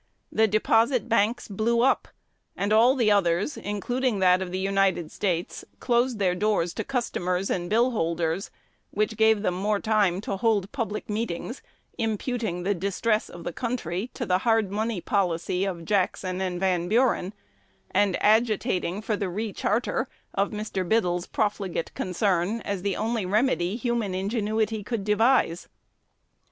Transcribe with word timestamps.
The 0.31 0.47
deposit 0.47 1.07
banks 1.07 1.47
"blew 1.47 1.81
up;" 1.81 2.07
and 2.57 2.73
all 2.73 2.95
the 2.95 3.11
others, 3.11 3.55
including 3.55 4.17
that 4.17 4.41
of 4.41 4.51
the 4.51 4.57
United 4.57 5.11
States, 5.11 5.63
closed 5.79 6.17
their 6.17 6.33
doors 6.33 6.73
to 6.73 6.83
customers 6.83 7.51
and 7.51 7.69
bill 7.69 7.91
holders, 7.91 8.49
which 8.89 9.15
gave 9.15 9.43
them 9.43 9.53
more 9.53 9.79
time 9.79 10.19
to 10.21 10.37
hold 10.37 10.71
public 10.71 11.07
meetings, 11.07 11.61
imputing 11.99 12.63
the 12.63 12.73
distress 12.73 13.29
of 13.29 13.43
the 13.43 13.53
country 13.53 14.09
to 14.15 14.25
the 14.25 14.39
hard 14.39 14.71
money 14.71 15.01
policy 15.01 15.65
of 15.65 15.85
Jackson 15.85 16.41
and 16.41 16.59
Van 16.59 16.87
Buren, 16.87 17.31
and 17.91 18.17
agitating 18.23 19.03
for 19.03 19.15
the 19.15 19.29
re 19.29 19.53
charter 19.53 20.07
of 20.33 20.49
Mr. 20.49 20.83
Biddle's 20.83 21.27
profligate 21.27 21.93
concern 21.93 22.59
as 22.61 22.81
the 22.81 22.95
only 22.95 23.23
remedy 23.27 23.75
human 23.75 24.15
ingenuity 24.15 24.83
could 24.83 25.03
devise. 25.03 25.67